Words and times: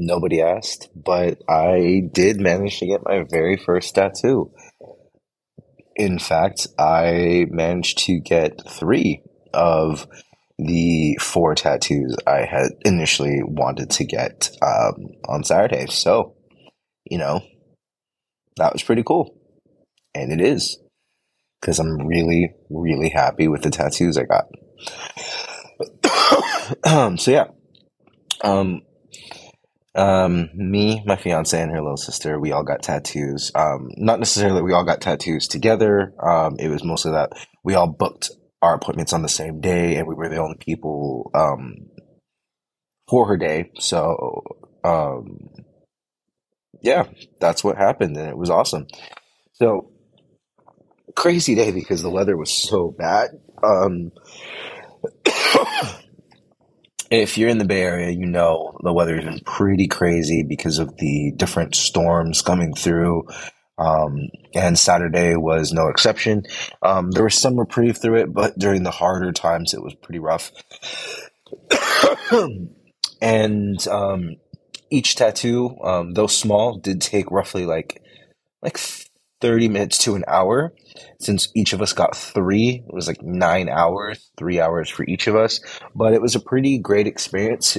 Nobody 0.00 0.40
asked, 0.40 0.90
but 0.94 1.42
I 1.48 2.02
did 2.12 2.40
manage 2.40 2.78
to 2.78 2.86
get 2.86 3.00
my 3.04 3.24
very 3.28 3.56
first 3.56 3.96
tattoo. 3.96 4.52
In 5.96 6.20
fact, 6.20 6.68
I 6.78 7.46
managed 7.50 7.98
to 8.06 8.20
get 8.20 8.60
three 8.70 9.22
of 9.52 10.06
the 10.56 11.18
four 11.20 11.56
tattoos 11.56 12.16
I 12.28 12.44
had 12.44 12.70
initially 12.84 13.40
wanted 13.42 13.90
to 13.90 14.04
get 14.04 14.50
um, 14.62 15.08
on 15.28 15.42
Saturday. 15.42 15.86
So, 15.86 16.36
you 17.04 17.18
know, 17.18 17.40
that 18.56 18.72
was 18.72 18.84
pretty 18.84 19.02
cool. 19.02 19.36
And 20.14 20.32
it 20.32 20.40
is 20.40 20.78
because 21.60 21.80
I'm 21.80 22.06
really, 22.06 22.54
really 22.70 23.08
happy 23.08 23.48
with 23.48 23.62
the 23.62 23.70
tattoos 23.70 24.16
I 24.16 24.22
got. 24.22 24.44
um, 26.84 27.18
so, 27.18 27.32
yeah. 27.32 27.46
Um, 28.44 28.82
um, 29.98 30.50
me, 30.54 31.02
my 31.04 31.16
fiance, 31.16 31.60
and 31.60 31.72
her 31.72 31.82
little 31.82 31.96
sister, 31.98 32.40
we 32.40 32.52
all 32.52 32.62
got 32.64 32.82
tattoos. 32.82 33.50
Um, 33.54 33.90
not 33.96 34.20
necessarily 34.20 34.62
we 34.62 34.72
all 34.72 34.84
got 34.84 35.00
tattoos 35.00 35.48
together. 35.48 36.14
Um, 36.22 36.56
it 36.60 36.68
was 36.68 36.84
mostly 36.84 37.12
that 37.12 37.32
we 37.64 37.74
all 37.74 37.88
booked 37.88 38.30
our 38.62 38.74
appointments 38.74 39.12
on 39.12 39.22
the 39.22 39.28
same 39.28 39.60
day, 39.60 39.96
and 39.96 40.06
we 40.06 40.14
were 40.14 40.28
the 40.28 40.38
only 40.38 40.56
people 40.58 41.30
um, 41.34 41.88
for 43.08 43.26
her 43.28 43.36
day. 43.36 43.72
So, 43.80 44.44
um, 44.84 45.48
yeah, 46.80 47.08
that's 47.40 47.64
what 47.64 47.76
happened, 47.76 48.16
and 48.16 48.28
it 48.28 48.38
was 48.38 48.50
awesome. 48.50 48.86
So, 49.54 49.90
crazy 51.16 51.56
day 51.56 51.72
because 51.72 52.02
the 52.02 52.10
weather 52.10 52.36
was 52.36 52.52
so 52.52 52.94
bad. 52.96 53.30
If 57.10 57.38
you're 57.38 57.48
in 57.48 57.58
the 57.58 57.64
Bay 57.64 57.82
Area, 57.82 58.10
you 58.10 58.26
know 58.26 58.78
the 58.82 58.92
weather's 58.92 59.24
been 59.24 59.40
pretty 59.40 59.86
crazy 59.86 60.42
because 60.42 60.78
of 60.78 60.96
the 60.98 61.32
different 61.36 61.74
storms 61.74 62.42
coming 62.42 62.74
through. 62.74 63.26
Um, 63.78 64.28
and 64.54 64.78
Saturday 64.78 65.36
was 65.36 65.72
no 65.72 65.88
exception. 65.88 66.42
Um, 66.82 67.12
there 67.12 67.24
was 67.24 67.36
some 67.40 67.58
reprieve 67.58 67.98
through 67.98 68.16
it, 68.16 68.34
but 68.34 68.58
during 68.58 68.82
the 68.82 68.90
harder 68.90 69.32
times, 69.32 69.72
it 69.72 69.82
was 69.82 69.94
pretty 69.94 70.18
rough. 70.18 70.50
and 73.22 73.88
um, 73.88 74.36
each 74.90 75.14
tattoo, 75.16 75.78
um, 75.82 76.12
though 76.12 76.26
small, 76.26 76.78
did 76.78 77.00
take 77.00 77.30
roughly 77.30 77.64
like 77.66 78.02
like 78.62 78.78
30 79.40 79.68
minutes 79.68 79.98
to 79.98 80.14
an 80.14 80.24
hour. 80.26 80.72
Since 81.20 81.48
each 81.54 81.72
of 81.72 81.82
us 81.82 81.92
got 81.92 82.16
three, 82.16 82.82
it 82.86 82.94
was 82.94 83.06
like 83.06 83.22
nine 83.22 83.68
hours, 83.68 84.30
three 84.36 84.60
hours 84.60 84.88
for 84.88 85.04
each 85.04 85.26
of 85.26 85.36
us. 85.36 85.60
But 85.94 86.12
it 86.12 86.22
was 86.22 86.34
a 86.34 86.40
pretty 86.40 86.78
great 86.78 87.06
experience. 87.06 87.78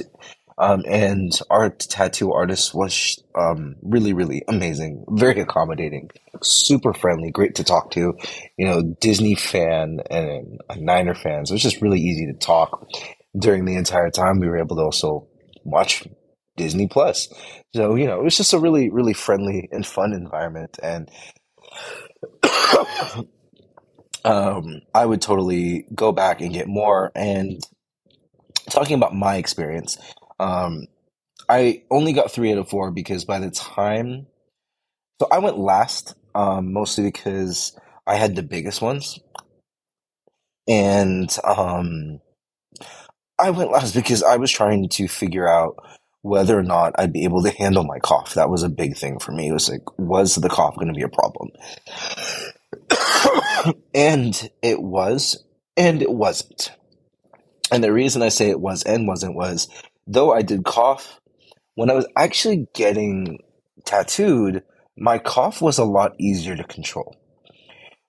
Um, 0.58 0.84
and 0.86 1.32
our 1.48 1.70
tattoo 1.70 2.32
artist 2.32 2.74
was 2.74 3.18
um, 3.34 3.76
really, 3.82 4.12
really 4.12 4.42
amazing, 4.46 5.04
very 5.08 5.40
accommodating, 5.40 6.10
super 6.42 6.92
friendly, 6.92 7.30
great 7.30 7.54
to 7.54 7.64
talk 7.64 7.90
to. 7.92 8.14
You 8.58 8.66
know, 8.66 8.82
Disney 9.00 9.34
fan 9.34 10.00
and 10.10 10.60
a 10.68 10.76
Niner 10.78 11.14
fan. 11.14 11.46
So 11.46 11.52
it 11.52 11.54
was 11.54 11.62
just 11.62 11.80
really 11.80 12.00
easy 12.00 12.26
to 12.26 12.34
talk 12.34 12.86
during 13.38 13.64
the 13.64 13.76
entire 13.76 14.10
time. 14.10 14.38
We 14.38 14.48
were 14.48 14.58
able 14.58 14.76
to 14.76 14.82
also 14.82 15.26
watch 15.64 16.06
Disney 16.58 16.88
Plus. 16.88 17.32
So, 17.74 17.94
you 17.94 18.06
know, 18.06 18.20
it 18.20 18.24
was 18.24 18.36
just 18.36 18.52
a 18.52 18.58
really, 18.58 18.90
really 18.90 19.14
friendly 19.14 19.68
and 19.72 19.86
fun 19.86 20.12
environment. 20.12 20.78
And 20.82 21.10
um, 24.24 24.82
I 24.94 25.06
would 25.06 25.22
totally 25.22 25.86
go 25.94 26.12
back 26.12 26.40
and 26.40 26.52
get 26.52 26.68
more. 26.68 27.12
And 27.14 27.62
talking 28.70 28.96
about 28.96 29.14
my 29.14 29.36
experience, 29.36 29.98
um, 30.38 30.86
I 31.48 31.82
only 31.90 32.12
got 32.12 32.30
three 32.32 32.52
out 32.52 32.58
of 32.58 32.68
four 32.68 32.90
because 32.90 33.24
by 33.24 33.38
the 33.40 33.50
time, 33.50 34.26
so 35.20 35.28
I 35.30 35.38
went 35.38 35.58
last, 35.58 36.14
um, 36.34 36.72
mostly 36.72 37.04
because 37.04 37.76
I 38.06 38.16
had 38.16 38.36
the 38.36 38.42
biggest 38.42 38.80
ones, 38.80 39.18
and 40.68 41.34
um, 41.44 42.20
I 43.38 43.50
went 43.50 43.72
last 43.72 43.94
because 43.94 44.22
I 44.22 44.36
was 44.36 44.50
trying 44.50 44.88
to 44.90 45.08
figure 45.08 45.48
out 45.48 45.76
whether 46.22 46.58
or 46.58 46.62
not 46.62 46.94
I'd 46.98 47.12
be 47.12 47.24
able 47.24 47.42
to 47.42 47.50
handle 47.50 47.84
my 47.84 47.98
cough. 47.98 48.34
That 48.34 48.50
was 48.50 48.62
a 48.62 48.68
big 48.68 48.96
thing 48.96 49.18
for 49.18 49.32
me. 49.32 49.48
It 49.48 49.52
was 49.52 49.70
like, 49.70 49.98
was 49.98 50.34
the 50.34 50.48
cough 50.48 50.76
going 50.76 50.88
to 50.88 50.94
be 50.94 51.02
a 51.02 51.08
problem? 51.08 51.50
and 53.94 54.50
it 54.62 54.82
was, 54.82 55.44
and 55.76 56.02
it 56.02 56.12
wasn't. 56.12 56.72
And 57.72 57.82
the 57.82 57.92
reason 57.92 58.22
I 58.22 58.28
say 58.28 58.50
it 58.50 58.60
was 58.60 58.82
and 58.82 59.06
wasn't 59.06 59.36
was, 59.36 59.68
though 60.06 60.32
I 60.32 60.42
did 60.42 60.64
cough, 60.64 61.20
when 61.74 61.90
I 61.90 61.94
was 61.94 62.06
actually 62.16 62.66
getting 62.74 63.38
tattooed, 63.84 64.62
my 64.96 65.18
cough 65.18 65.62
was 65.62 65.78
a 65.78 65.84
lot 65.84 66.14
easier 66.18 66.56
to 66.56 66.64
control. 66.64 67.16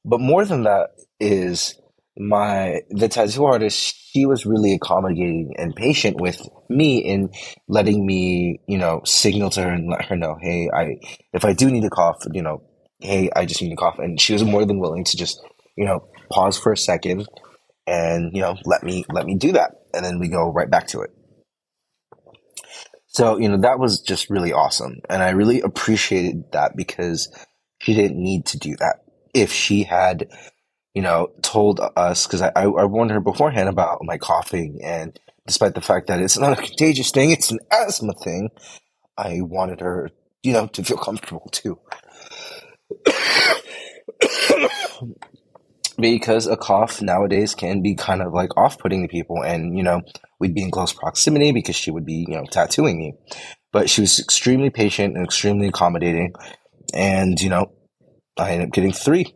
But 0.04 0.20
more 0.20 0.46
than 0.46 0.64
that 0.64 0.90
is 1.20 1.80
my 2.18 2.82
the 2.90 3.08
tattoo 3.08 3.46
artist 3.46 3.96
she 4.12 4.26
was 4.26 4.46
really 4.46 4.74
accommodating 4.74 5.54
and 5.58 5.76
patient 5.76 6.20
with 6.20 6.42
me 6.70 6.98
in 6.98 7.30
letting 7.70 8.06
me 8.06 8.60
you 8.68 8.78
know 8.78 9.02
signal 9.06 9.50
to 9.50 9.62
her 9.62 9.70
and 9.70 9.90
let 9.90 10.06
her 10.06 10.18
know 10.18 10.36
hey 10.42 10.70
i 10.76 10.96
if 11.34 11.46
i 11.46 11.54
do 11.54 11.72
need 11.72 11.84
to 11.84 11.90
cough 11.90 12.22
you 12.34 12.42
know 12.42 12.62
hey 13.02 13.30
i 13.36 13.46
just 13.46 13.62
need 13.62 13.70
to 13.70 13.76
cough. 13.76 14.00
And 14.00 14.20
she 14.20 14.34
was 14.34 14.44
more 14.44 14.66
than 14.66 14.80
willing 14.80 15.04
to 15.06 15.18
just 15.18 15.42
you 15.76 15.86
know 15.86 16.08
pause 16.32 16.58
for 16.58 16.72
a 16.72 16.78
second 16.78 17.28
and 17.88 18.32
you 18.34 18.42
know 18.42 18.56
let 18.66 18.84
me 18.84 19.06
let 19.12 19.26
me 19.26 19.36
do 19.36 19.52
that. 19.54 19.72
And 19.94 20.06
then 20.06 20.20
we 20.20 20.30
go 20.30 20.52
right 20.52 20.70
back 20.70 20.88
to 20.88 21.02
it. 21.02 21.10
So 23.08 23.38
you 23.38 23.50
know 23.50 23.58
that 23.62 23.80
was 23.80 24.02
just 24.02 24.30
really 24.30 24.54
awesome. 24.54 25.02
And 25.10 25.22
i 25.22 25.32
really 25.32 25.62
appreciated 25.62 26.52
that 26.54 26.76
because 26.76 27.30
she 27.80 27.94
didn't 27.94 28.22
need 28.22 28.46
to 28.48 28.58
do 28.58 28.76
that. 28.78 28.98
If 29.34 29.52
she 29.52 29.84
had 29.84 30.28
you 30.94 31.02
know, 31.02 31.31
told 31.41 31.79
us 31.96 32.28
because 32.28 32.41
I, 32.41 32.52
I 32.56 32.85
warned 32.85 33.12
her 33.12 33.22
beforehand 33.22 33.69
about 33.69 34.00
my 34.03 34.18
coughing, 34.18 34.81
and 34.84 35.18
despite 35.47 35.74
the 35.75 35.81
fact 35.81 36.07
that 36.07 36.19
it's 36.19 36.38
not 36.38 36.57
a 36.57 36.62
contagious 36.62 37.12
thing, 37.12 37.31
it's 37.31 37.52
an 37.52 37.59
asthma 37.72 38.13
thing. 38.24 38.50
I 39.18 39.40
wanted 39.41 39.79
her, 39.81 40.09
you 40.44 40.53
know, 40.53 40.68
to 40.68 40.84
feel 40.84 40.97
comfortable 40.97 41.50
too. 41.52 41.79
because 45.97 46.47
a 46.47 46.57
cough 46.57 47.02
nowadays 47.02 47.56
can 47.56 47.81
be 47.81 47.96
kind 47.96 48.22
of 48.22 48.34
like 48.34 48.58
off-putting 48.58 49.03
to 49.03 49.08
people, 49.08 49.41
and 49.44 49.78
you 49.78 49.84
know, 49.84 50.02
we'd 50.40 50.56
be 50.56 50.63
in 50.63 50.72
close 50.72 50.91
proximity 50.91 51.53
because 51.53 51.75
she 51.75 51.91
would 51.91 52.06
be, 52.06 52.25
you 52.28 52.35
know, 52.35 52.46
tattooing 52.52 52.97
me. 52.97 53.13
But 53.72 53.90
she 53.90 54.02
was 54.02 54.19
extremely 54.19 54.69
patient 54.69 55.16
and 55.16 55.23
extremely 55.23 55.68
accommodating, 55.68 56.34
and 56.94 57.40
you 57.40 57.50
know, 57.50 57.72
I 58.38 58.52
ended 58.52 58.68
up 58.68 58.73
getting 58.73 58.91
three 58.91 59.34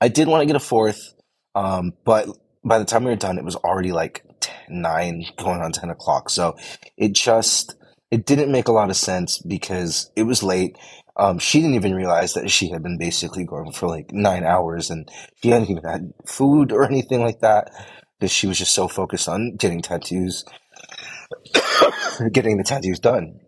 I 0.00 0.08
did 0.08 0.28
want 0.28 0.42
to 0.42 0.46
get 0.46 0.56
a 0.56 0.60
fourth, 0.60 1.14
um, 1.54 1.92
but 2.04 2.28
by 2.64 2.78
the 2.78 2.84
time 2.84 3.04
we 3.04 3.10
were 3.10 3.16
done, 3.16 3.38
it 3.38 3.44
was 3.44 3.56
already 3.56 3.92
like 3.92 4.24
10, 4.40 4.54
nine, 4.68 5.24
going 5.36 5.60
on 5.60 5.72
ten 5.72 5.90
o'clock. 5.90 6.30
So 6.30 6.56
it 6.96 7.12
just 7.12 7.76
it 8.10 8.26
didn't 8.26 8.52
make 8.52 8.68
a 8.68 8.72
lot 8.72 8.90
of 8.90 8.96
sense 8.96 9.38
because 9.38 10.10
it 10.16 10.24
was 10.24 10.42
late. 10.42 10.76
Um, 11.16 11.38
she 11.38 11.60
didn't 11.60 11.76
even 11.76 11.94
realize 11.94 12.34
that 12.34 12.50
she 12.50 12.70
had 12.70 12.82
been 12.82 12.98
basically 12.98 13.44
going 13.44 13.72
for 13.72 13.88
like 13.88 14.12
nine 14.12 14.44
hours, 14.44 14.90
and 14.90 15.08
she 15.42 15.50
hadn't 15.50 15.70
even 15.70 15.84
had 15.84 16.12
food 16.26 16.72
or 16.72 16.84
anything 16.84 17.20
like 17.22 17.40
that 17.40 17.70
because 18.18 18.32
she 18.32 18.46
was 18.46 18.58
just 18.58 18.74
so 18.74 18.88
focused 18.88 19.28
on 19.28 19.56
getting 19.56 19.82
tattoos, 19.82 20.44
getting 22.32 22.56
the 22.56 22.64
tattoos 22.64 23.00
done, 23.00 23.40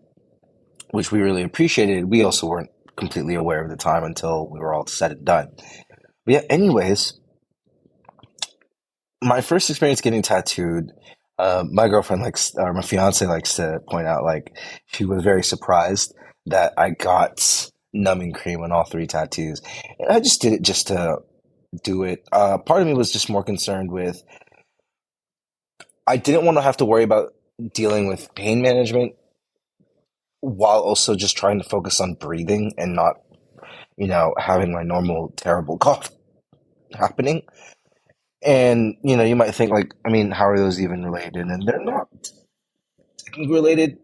which 0.90 1.10
we 1.10 1.20
really 1.20 1.42
appreciated. 1.42 2.10
We 2.10 2.22
also 2.22 2.46
weren't 2.46 2.70
completely 2.96 3.34
aware 3.34 3.62
of 3.62 3.70
the 3.70 3.76
time 3.76 4.04
until 4.04 4.48
we 4.48 4.58
were 4.58 4.74
all 4.74 4.86
said 4.86 5.12
and 5.12 5.24
done. 5.24 5.48
But 6.26 6.34
yeah, 6.34 6.42
anyways, 6.50 7.14
my 9.22 9.40
first 9.40 9.70
experience 9.70 10.00
getting 10.00 10.22
tattooed, 10.22 10.92
uh, 11.38 11.64
my 11.70 11.88
girlfriend 11.88 12.22
likes, 12.22 12.52
or 12.56 12.72
my 12.74 12.82
fiance 12.82 13.24
likes 13.26 13.56
to 13.56 13.80
point 13.88 14.06
out, 14.06 14.24
like, 14.24 14.56
she 14.86 15.04
was 15.04 15.22
very 15.22 15.44
surprised 15.44 16.14
that 16.46 16.74
I 16.76 16.90
got 16.90 17.70
numbing 17.92 18.32
cream 18.32 18.62
on 18.62 18.72
all 18.72 18.84
three 18.84 19.06
tattoos. 19.06 19.62
And 19.98 20.10
I 20.10 20.20
just 20.20 20.42
did 20.42 20.52
it 20.52 20.62
just 20.62 20.88
to 20.88 21.18
do 21.82 22.02
it. 22.02 22.26
Uh, 22.32 22.58
part 22.58 22.82
of 22.82 22.86
me 22.86 22.94
was 22.94 23.12
just 23.12 23.30
more 23.30 23.44
concerned 23.44 23.90
with, 23.90 24.22
I 26.06 26.16
didn't 26.16 26.44
want 26.44 26.58
to 26.58 26.62
have 26.62 26.76
to 26.78 26.84
worry 26.84 27.02
about 27.02 27.34
dealing 27.72 28.06
with 28.06 28.34
pain 28.34 28.62
management 28.62 29.14
while 30.40 30.80
also 30.80 31.14
just 31.14 31.36
trying 31.36 31.60
to 31.60 31.68
focus 31.68 32.00
on 32.00 32.14
breathing 32.14 32.74
and 32.76 32.94
not, 32.94 33.16
you 33.96 34.06
know, 34.06 34.34
having 34.38 34.72
my 34.72 34.82
normal 34.82 35.32
terrible 35.36 35.78
cough 35.86 36.10
happening. 36.96 37.42
And, 38.42 38.96
you 39.02 39.16
know, 39.16 39.24
you 39.24 39.36
might 39.36 39.54
think, 39.54 39.70
like, 39.70 39.92
I 40.04 40.10
mean, 40.10 40.30
how 40.30 40.48
are 40.48 40.58
those 40.58 40.80
even 40.80 41.04
related? 41.04 41.46
And 41.46 41.66
they're 41.66 41.82
not 41.82 42.08
related. 43.36 43.98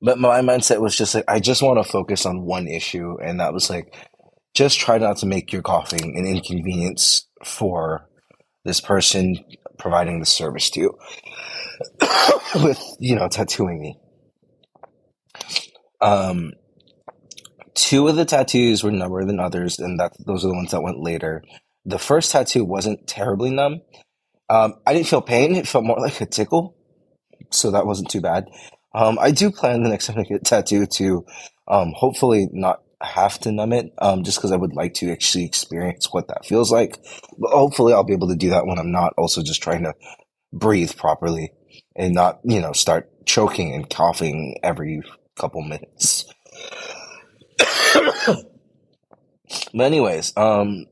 But 0.00 0.18
my 0.18 0.40
mindset 0.40 0.80
was 0.80 0.96
just 0.96 1.14
like, 1.14 1.24
I 1.26 1.40
just 1.40 1.62
want 1.62 1.84
to 1.84 1.90
focus 1.90 2.26
on 2.26 2.42
one 2.42 2.68
issue. 2.68 3.16
And 3.22 3.40
that 3.40 3.52
was 3.52 3.70
like, 3.70 3.94
just 4.54 4.78
try 4.78 4.98
not 4.98 5.18
to 5.18 5.26
make 5.26 5.52
your 5.52 5.62
coughing 5.62 6.16
an 6.16 6.26
inconvenience 6.26 7.26
for 7.44 8.08
this 8.64 8.80
person 8.80 9.44
providing 9.78 10.20
the 10.20 10.26
service 10.26 10.70
to 10.70 10.80
you 10.80 10.98
with, 12.56 12.82
you 12.98 13.14
know, 13.16 13.28
tattooing 13.28 13.80
me. 13.80 13.98
Um, 16.00 16.52
two 17.78 18.08
of 18.08 18.16
the 18.16 18.24
tattoos 18.24 18.82
were 18.82 18.90
number 18.90 19.24
than 19.24 19.38
others, 19.38 19.78
and 19.78 20.00
that 20.00 20.12
those 20.26 20.44
are 20.44 20.48
the 20.48 20.54
ones 20.54 20.72
that 20.72 20.82
went 20.82 21.00
later. 21.00 21.42
The 21.84 21.98
first 21.98 22.32
tattoo 22.32 22.64
wasn't 22.64 23.06
terribly 23.06 23.50
numb. 23.50 23.82
Um, 24.50 24.74
I 24.86 24.92
didn't 24.92 25.06
feel 25.06 25.22
pain; 25.22 25.54
it 25.54 25.68
felt 25.68 25.84
more 25.84 26.00
like 26.00 26.20
a 26.20 26.26
tickle, 26.26 26.76
so 27.50 27.70
that 27.70 27.86
wasn't 27.86 28.10
too 28.10 28.20
bad. 28.20 28.46
Um, 28.94 29.18
I 29.20 29.30
do 29.30 29.50
plan 29.52 29.82
the 29.82 29.90
next 29.90 30.06
time 30.06 30.18
I 30.18 30.24
get 30.24 30.40
a 30.40 30.44
tattoo 30.44 30.86
to 30.86 31.24
um, 31.68 31.92
hopefully 31.94 32.48
not 32.52 32.82
have 33.00 33.38
to 33.40 33.52
numb 33.52 33.72
it, 33.72 33.92
um, 33.98 34.24
just 34.24 34.38
because 34.38 34.50
I 34.50 34.56
would 34.56 34.74
like 34.74 34.94
to 34.94 35.12
actually 35.12 35.44
experience 35.44 36.12
what 36.12 36.28
that 36.28 36.46
feels 36.46 36.72
like. 36.72 36.98
But 37.38 37.52
hopefully, 37.52 37.92
I'll 37.92 38.02
be 38.02 38.14
able 38.14 38.28
to 38.28 38.36
do 38.36 38.50
that 38.50 38.66
when 38.66 38.78
I'm 38.78 38.90
not 38.90 39.14
also 39.16 39.42
just 39.42 39.62
trying 39.62 39.84
to 39.84 39.94
breathe 40.52 40.96
properly 40.96 41.52
and 41.94 42.12
not, 42.12 42.40
you 42.42 42.60
know, 42.60 42.72
start 42.72 43.08
choking 43.24 43.72
and 43.72 43.88
coughing 43.88 44.56
every 44.64 45.02
couple 45.36 45.62
minutes. 45.62 46.26
but 49.74 49.82
anyways, 49.82 50.36
um, 50.36 50.86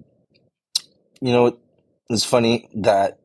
you 1.20 1.32
know, 1.32 1.58
it's 2.08 2.24
funny 2.24 2.68
that 2.74 3.18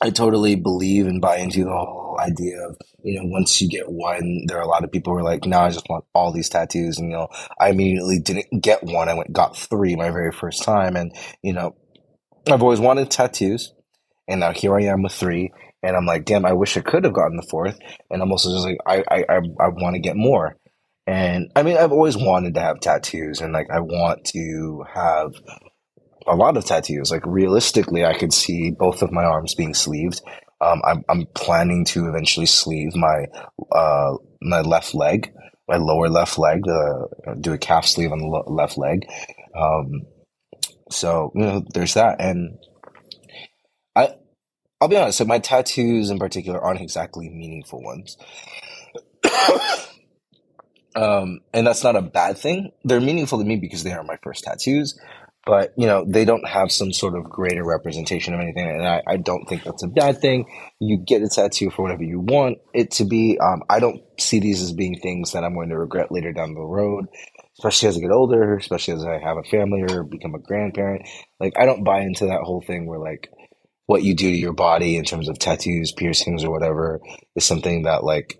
I 0.00 0.10
totally 0.10 0.54
believe 0.54 1.06
and 1.06 1.20
buy 1.20 1.38
into 1.38 1.64
the 1.64 1.70
whole 1.70 2.18
idea 2.20 2.60
of, 2.68 2.76
you 3.02 3.18
know, 3.18 3.26
once 3.26 3.60
you 3.60 3.68
get 3.68 3.90
one, 3.90 4.44
there 4.46 4.58
are 4.58 4.62
a 4.62 4.68
lot 4.68 4.84
of 4.84 4.92
people 4.92 5.12
who 5.12 5.20
are 5.20 5.24
like, 5.24 5.44
no, 5.44 5.60
I 5.60 5.70
just 5.70 5.88
want 5.88 6.04
all 6.14 6.32
these 6.32 6.48
tattoos. 6.48 6.98
And, 6.98 7.10
you 7.10 7.16
know, 7.16 7.28
I 7.58 7.70
immediately 7.70 8.18
didn't 8.18 8.62
get 8.62 8.82
one. 8.82 9.08
I 9.08 9.14
went, 9.14 9.32
got 9.32 9.56
three 9.56 9.96
my 9.96 10.10
very 10.10 10.32
first 10.32 10.62
time. 10.62 10.96
And, 10.96 11.14
you 11.42 11.52
know, 11.52 11.74
I've 12.46 12.62
always 12.62 12.80
wanted 12.80 13.10
tattoos. 13.10 13.72
And 14.28 14.40
now 14.40 14.52
here 14.52 14.76
I 14.76 14.84
am 14.84 15.02
with 15.02 15.12
three. 15.12 15.52
And 15.82 15.96
I'm 15.96 16.06
like, 16.06 16.24
damn, 16.24 16.46
I 16.46 16.52
wish 16.52 16.76
I 16.76 16.80
could 16.80 17.04
have 17.04 17.12
gotten 17.12 17.36
the 17.36 17.46
fourth. 17.50 17.78
And 18.10 18.22
I'm 18.22 18.30
also 18.30 18.50
just 18.50 18.64
like, 18.64 18.78
I, 18.86 19.04
I, 19.10 19.24
I, 19.28 19.36
I 19.36 19.68
want 19.68 19.94
to 19.94 20.00
get 20.00 20.16
more. 20.16 20.56
And 21.06 21.50
I 21.54 21.62
mean, 21.62 21.76
I've 21.76 21.92
always 21.92 22.16
wanted 22.16 22.54
to 22.54 22.60
have 22.60 22.80
tattoos 22.80 23.40
and 23.40 23.52
like, 23.52 23.70
I 23.70 23.80
want 23.80 24.24
to 24.26 24.84
have 24.92 25.34
a 26.26 26.34
lot 26.34 26.56
of 26.56 26.64
tattoos. 26.64 27.10
Like 27.10 27.26
realistically, 27.26 28.04
I 28.04 28.16
could 28.16 28.32
see 28.32 28.70
both 28.70 29.02
of 29.02 29.12
my 29.12 29.24
arms 29.24 29.54
being 29.54 29.74
sleeved. 29.74 30.22
Um, 30.60 30.80
I'm, 30.86 31.04
I'm 31.08 31.26
planning 31.34 31.84
to 31.86 32.08
eventually 32.08 32.46
sleeve 32.46 32.94
my, 32.94 33.26
uh, 33.70 34.14
my 34.40 34.62
left 34.62 34.94
leg, 34.94 35.30
my 35.68 35.76
lower 35.76 36.08
left 36.08 36.38
leg, 36.38 36.62
uh, 36.66 37.34
do 37.38 37.52
a 37.52 37.58
calf 37.58 37.86
sleeve 37.86 38.12
on 38.12 38.18
the 38.18 38.26
lo- 38.26 38.44
left 38.46 38.78
leg. 38.78 39.06
Um, 39.54 40.06
so, 40.90 41.32
you 41.34 41.42
know, 41.42 41.64
there's 41.74 41.94
that. 41.94 42.20
And 42.20 42.58
I, 43.94 44.14
I'll 44.80 44.88
be 44.88 44.96
honest, 44.96 45.18
so 45.18 45.24
my 45.24 45.38
tattoos 45.38 46.10
in 46.10 46.18
particular 46.18 46.60
aren't 46.60 46.80
exactly 46.80 47.28
meaningful 47.28 47.82
ones. 47.82 48.16
um, 50.94 51.40
and 51.52 51.66
that's 51.66 51.84
not 51.84 51.96
a 51.96 52.02
bad 52.02 52.38
thing. 52.38 52.72
They're 52.84 53.00
meaningful 53.00 53.38
to 53.38 53.44
me 53.44 53.56
because 53.56 53.82
they 53.82 53.92
are 53.92 54.02
my 54.02 54.16
first 54.22 54.44
tattoos, 54.44 54.98
but 55.46 55.72
you 55.76 55.86
know, 55.86 56.04
they 56.08 56.24
don't 56.24 56.46
have 56.46 56.70
some 56.70 56.92
sort 56.92 57.16
of 57.16 57.24
greater 57.24 57.64
representation 57.64 58.32
of 58.34 58.40
anything. 58.40 58.68
And 58.68 58.86
I, 58.86 59.02
I 59.06 59.16
don't 59.16 59.44
think 59.46 59.64
that's 59.64 59.82
a 59.82 59.88
bad 59.88 60.20
thing. 60.20 60.46
You 60.80 60.98
get 60.98 61.22
a 61.22 61.28
tattoo 61.28 61.70
for 61.70 61.82
whatever 61.82 62.02
you 62.02 62.20
want 62.20 62.58
it 62.72 62.92
to 62.92 63.04
be. 63.04 63.38
Um, 63.38 63.62
I 63.68 63.80
don't 63.80 64.02
see 64.18 64.40
these 64.40 64.62
as 64.62 64.72
being 64.72 64.98
things 65.00 65.32
that 65.32 65.44
I'm 65.44 65.54
going 65.54 65.68
to 65.70 65.78
regret 65.78 66.10
later 66.10 66.32
down 66.32 66.54
the 66.54 66.60
road, 66.60 67.06
especially 67.58 67.88
as 67.88 67.96
I 67.96 68.00
get 68.00 68.10
older, 68.10 68.56
especially 68.56 68.94
as 68.94 69.04
I 69.04 69.18
have 69.18 69.36
a 69.36 69.42
family 69.42 69.82
or 69.82 70.04
become 70.04 70.34
a 70.34 70.38
grandparent. 70.38 71.06
Like, 71.40 71.54
I 71.58 71.66
don't 71.66 71.84
buy 71.84 72.00
into 72.00 72.26
that 72.26 72.42
whole 72.42 72.62
thing 72.66 72.86
where 72.86 73.00
like, 73.00 73.30
what 73.86 74.02
you 74.02 74.14
do 74.14 74.30
to 74.30 74.36
your 74.36 74.54
body 74.54 74.96
in 74.96 75.04
terms 75.04 75.28
of 75.28 75.38
tattoos, 75.38 75.92
piercings, 75.92 76.42
or 76.42 76.50
whatever 76.50 77.00
is 77.36 77.44
something 77.44 77.82
that 77.82 78.02
like, 78.02 78.38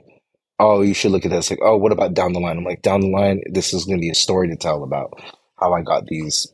oh, 0.58 0.82
you 0.82 0.94
should 0.94 1.10
look 1.10 1.24
at 1.24 1.30
this. 1.30 1.50
Like, 1.50 1.60
oh, 1.62 1.76
what 1.76 1.92
about 1.92 2.14
down 2.14 2.32
the 2.32 2.40
line? 2.40 2.56
I'm 2.58 2.64
like, 2.64 2.82
down 2.82 3.00
the 3.00 3.08
line, 3.08 3.42
this 3.50 3.74
is 3.74 3.84
going 3.84 3.98
to 3.98 4.02
be 4.02 4.10
a 4.10 4.14
story 4.14 4.48
to 4.48 4.56
tell 4.56 4.82
about 4.82 5.20
how 5.58 5.72
I 5.72 5.82
got 5.82 6.06
these 6.06 6.52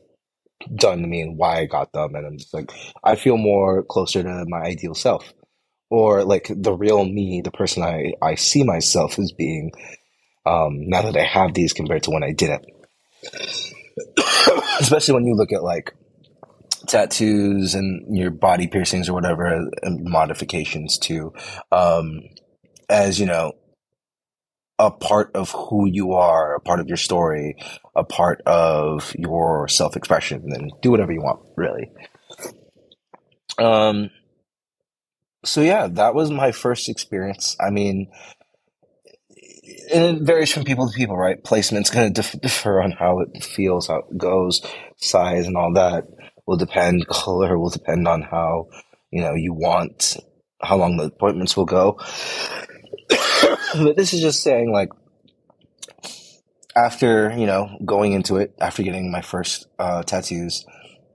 done 0.75 1.01
to 1.01 1.07
me 1.07 1.21
and 1.21 1.37
why 1.37 1.59
I 1.59 1.65
got 1.65 1.91
them. 1.93 2.15
And 2.15 2.25
I'm 2.25 2.37
just 2.37 2.53
like, 2.53 2.71
I 3.03 3.15
feel 3.15 3.37
more 3.37 3.83
closer 3.83 4.23
to 4.23 4.45
my 4.47 4.59
ideal 4.59 4.93
self 4.93 5.33
or 5.89 6.23
like 6.23 6.49
the 6.49 6.73
real 6.73 7.03
me, 7.05 7.41
the 7.43 7.51
person 7.51 7.83
I, 7.83 8.13
I 8.21 8.35
see 8.35 8.63
myself 8.63 9.19
as 9.19 9.31
being 9.31 9.71
um, 10.45 10.89
now 10.89 11.03
that 11.03 11.17
I 11.17 11.23
have 11.23 11.53
these 11.53 11.73
compared 11.73 12.03
to 12.03 12.11
when 12.11 12.23
I 12.23 12.31
didn't. 12.31 12.65
Especially 14.79 15.13
when 15.13 15.25
you 15.25 15.35
look 15.35 15.51
at 15.51 15.63
like 15.63 15.93
tattoos 16.87 17.75
and 17.75 18.17
your 18.17 18.31
body 18.31 18.67
piercings 18.67 19.07
or 19.07 19.13
whatever 19.13 19.69
modifications 19.83 20.97
too 20.97 21.31
um, 21.71 22.21
as 22.89 23.19
you 23.19 23.25
know 23.27 23.53
a 24.81 24.89
part 24.89 25.31
of 25.35 25.51
who 25.51 25.87
you 25.87 26.13
are 26.13 26.55
a 26.55 26.59
part 26.59 26.79
of 26.79 26.87
your 26.87 26.97
story 26.97 27.55
a 27.95 28.03
part 28.03 28.41
of 28.45 29.13
your 29.17 29.67
self-expression 29.67 30.43
and 30.53 30.71
do 30.81 30.91
whatever 30.91 31.11
you 31.11 31.21
want 31.21 31.39
really 31.55 31.91
um 33.59 34.09
so 35.45 35.61
yeah 35.61 35.87
that 35.87 36.15
was 36.15 36.31
my 36.31 36.51
first 36.51 36.89
experience 36.89 37.55
i 37.59 37.69
mean 37.69 38.07
and 39.93 40.17
it 40.17 40.23
varies 40.23 40.51
from 40.51 40.63
people 40.63 40.89
to 40.89 40.97
people 40.97 41.15
right 41.15 41.43
placement's 41.43 41.89
going 41.89 42.13
to 42.15 42.37
differ 42.37 42.81
on 42.81 42.91
how 42.91 43.19
it 43.19 43.43
feels 43.43 43.87
how 43.87 43.99
it 43.99 44.17
goes 44.17 44.61
size 44.97 45.45
and 45.45 45.55
all 45.55 45.73
that 45.73 46.05
will 46.45 46.57
depend. 46.57 47.07
Color 47.09 47.57
will 47.57 47.69
depend 47.69 48.07
on 48.07 48.21
how 48.21 48.67
you 49.11 49.21
know 49.21 49.33
you 49.33 49.53
want 49.53 50.17
how 50.61 50.77
long 50.77 50.97
the 50.97 51.05
appointments 51.05 51.57
will 51.57 51.65
go. 51.65 51.99
But 53.75 53.95
this 53.95 54.13
is 54.13 54.21
just 54.21 54.41
saying 54.41 54.71
like 54.71 54.89
after 56.75 57.35
you 57.37 57.45
know 57.45 57.77
going 57.85 58.13
into 58.13 58.37
it 58.37 58.53
after 58.59 58.83
getting 58.83 59.11
my 59.11 59.21
first 59.21 59.67
uh, 59.79 60.03
tattoos 60.03 60.65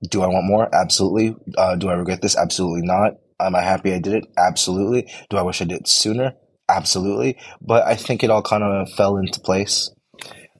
do 0.02 0.22
i 0.22 0.26
want 0.26 0.46
more? 0.46 0.68
Absolutely. 0.74 1.36
Uh, 1.56 1.76
do 1.76 1.88
i 1.88 1.94
regret 1.94 2.22
this? 2.22 2.36
Absolutely 2.36 2.86
not. 2.86 3.14
Am 3.40 3.54
i 3.54 3.62
happy 3.62 3.92
i 3.92 3.98
did 3.98 4.14
it? 4.14 4.26
Absolutely. 4.36 5.10
Do 5.30 5.36
i 5.36 5.42
wish 5.42 5.60
i 5.60 5.64
did 5.64 5.80
it 5.80 5.88
sooner? 5.88 6.34
Absolutely. 6.68 7.38
But 7.60 7.86
i 7.86 7.94
think 7.94 8.22
it 8.22 8.30
all 8.30 8.42
kind 8.42 8.62
of 8.62 8.90
fell 8.92 9.16
into 9.16 9.40
place 9.40 9.90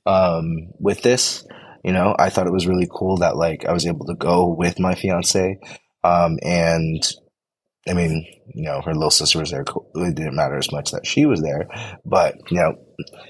um, 0.06 0.68
with 0.78 1.02
this. 1.02 1.44
You 1.84 1.92
know, 1.92 2.16
I 2.18 2.30
thought 2.30 2.46
it 2.46 2.52
was 2.52 2.66
really 2.66 2.88
cool 2.92 3.18
that 3.18 3.36
like 3.36 3.64
I 3.64 3.72
was 3.72 3.86
able 3.86 4.06
to 4.06 4.14
go 4.14 4.48
with 4.48 4.80
my 4.80 4.94
fiance. 4.94 5.58
Um, 6.02 6.38
and 6.42 7.02
I 7.88 7.92
mean, 7.92 8.26
you 8.54 8.64
know, 8.64 8.80
her 8.80 8.94
little 8.94 9.10
sister 9.10 9.38
was 9.38 9.50
there. 9.50 9.62
It 9.62 10.14
didn't 10.16 10.34
matter 10.34 10.56
as 10.56 10.72
much 10.72 10.90
that 10.90 11.06
she 11.06 11.24
was 11.24 11.40
there, 11.40 11.68
but 12.04 12.34
you 12.50 12.58
know, 12.58 12.74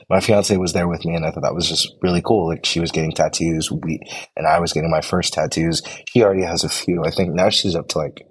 my 0.09 0.21
fiance 0.21 0.57
was 0.57 0.73
there 0.73 0.89
with 0.89 1.05
me, 1.05 1.15
and 1.15 1.27
I 1.27 1.31
thought 1.31 1.43
that 1.43 1.55
was 1.55 1.69
just 1.69 1.95
really 2.01 2.23
cool. 2.23 2.49
Like 2.49 2.65
she 2.65 2.81
was 2.81 2.91
getting 2.91 3.13
tattoos, 3.13 3.71
we 3.71 4.01
and 4.37 4.47
I 4.47 4.59
was 4.61 4.73
getting 4.73 4.91
my 4.91 5.03
first 5.03 5.35
tattoos. 5.35 5.83
She 6.09 6.23
already 6.23 6.45
has 6.45 6.65
a 6.65 6.71
few. 6.71 7.05
I 7.05 7.11
think 7.11 7.35
now 7.35 7.51
she's 7.51 7.75
up 7.75 7.89
to 7.89 7.99
like 7.99 8.27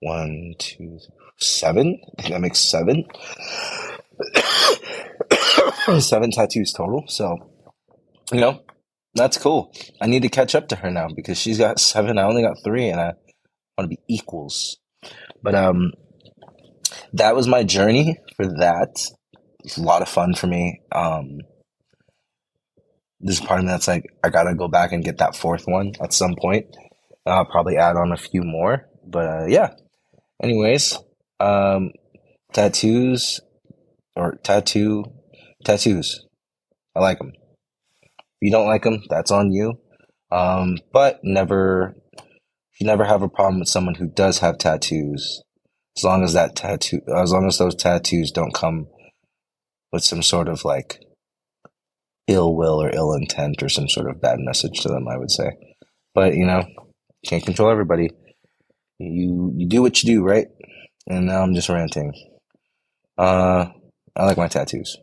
one, 0.00 0.54
two, 0.58 0.98
seven. 1.38 2.00
I 2.18 2.22
think 2.22 2.34
that 2.34 2.40
makes 2.40 2.60
seven. 2.60 3.04
seven 6.00 6.30
tattoos 6.30 6.72
total. 6.72 7.04
So, 7.08 7.36
you 8.32 8.40
know, 8.40 8.62
that's 9.14 9.38
cool. 9.38 9.74
I 10.00 10.06
need 10.06 10.22
to 10.22 10.28
catch 10.28 10.54
up 10.54 10.68
to 10.68 10.76
her 10.76 10.90
now 10.90 11.08
because 11.14 11.38
she's 11.38 11.58
got 11.58 11.80
seven. 11.80 12.18
I 12.18 12.24
only 12.24 12.42
got 12.42 12.62
three, 12.62 12.88
and 12.88 13.00
I 13.00 13.12
want 13.76 13.88
to 13.90 13.96
be 13.96 13.98
equals. 14.08 14.78
But 15.42 15.54
um, 15.54 15.92
that 17.12 17.34
was 17.34 17.48
my 17.48 17.64
journey 17.64 18.18
for 18.36 18.46
that. 18.46 19.04
It's 19.64 19.78
a 19.78 19.82
lot 19.82 20.02
of 20.02 20.08
fun 20.08 20.34
for 20.34 20.46
me. 20.46 20.80
Um, 20.92 21.38
there's 23.20 23.40
part 23.40 23.60
of 23.60 23.66
me 23.66 23.70
that's 23.70 23.88
like, 23.88 24.04
I 24.24 24.30
gotta 24.30 24.54
go 24.54 24.68
back 24.68 24.92
and 24.92 25.04
get 25.04 25.18
that 25.18 25.36
fourth 25.36 25.64
one 25.66 25.92
at 26.02 26.12
some 26.12 26.34
point. 26.40 26.66
I'll 27.26 27.44
probably 27.44 27.76
add 27.76 27.96
on 27.96 28.12
a 28.12 28.16
few 28.16 28.42
more, 28.42 28.88
but 29.06 29.26
uh, 29.26 29.46
yeah. 29.46 29.70
Anyways, 30.42 30.98
um, 31.38 31.92
tattoos 32.52 33.40
or 34.16 34.36
tattoo 34.42 35.04
tattoos. 35.64 36.26
I 36.94 37.00
like 37.00 37.18
them 37.18 37.32
If 37.32 38.24
you 38.40 38.50
don't 38.50 38.66
like 38.66 38.82
them, 38.82 39.02
that's 39.08 39.30
on 39.30 39.52
you. 39.52 39.74
Um, 40.30 40.78
but 40.92 41.20
never, 41.22 41.94
you 42.82 42.86
never 42.86 43.04
have 43.04 43.22
a 43.22 43.28
problem 43.28 43.60
with 43.60 43.68
someone 43.68 43.94
who 43.94 44.08
does 44.08 44.40
have 44.40 44.58
tattoos, 44.58 45.44
as 45.96 46.02
long 46.02 46.24
as 46.24 46.32
that 46.32 46.56
tattoo, 46.56 47.00
as 47.16 47.30
long 47.30 47.46
as 47.46 47.56
those 47.56 47.76
tattoos 47.76 48.32
don't 48.32 48.52
come 48.52 48.88
with 49.92 50.02
some 50.02 50.20
sort 50.20 50.48
of 50.48 50.64
like 50.64 50.98
ill 52.26 52.56
will 52.56 52.82
or 52.82 52.90
ill 52.92 53.12
intent 53.12 53.62
or 53.62 53.68
some 53.68 53.88
sort 53.88 54.10
of 54.10 54.20
bad 54.20 54.40
message 54.40 54.80
to 54.80 54.88
them. 54.88 55.06
I 55.06 55.16
would 55.16 55.30
say, 55.30 55.52
but 56.12 56.34
you 56.34 56.44
know, 56.44 56.64
can't 57.24 57.44
control 57.44 57.70
everybody. 57.70 58.10
You 58.98 59.52
you 59.56 59.68
do 59.68 59.80
what 59.80 60.02
you 60.02 60.16
do, 60.16 60.24
right? 60.24 60.48
And 61.06 61.26
now 61.26 61.42
I'm 61.42 61.54
just 61.54 61.68
ranting. 61.68 62.12
Uh, 63.16 63.66
I 64.16 64.24
like 64.24 64.38
my 64.38 64.48
tattoos. 64.48 64.96